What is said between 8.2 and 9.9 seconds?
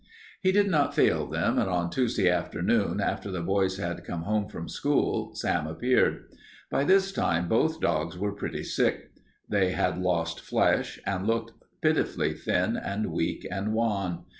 pretty sick. They